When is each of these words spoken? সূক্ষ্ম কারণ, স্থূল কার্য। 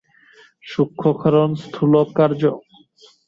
সূক্ষ্ম 0.63 1.05
কারণ, 1.21 1.49
স্থূল 1.63 1.93
কার্য। 2.17 2.41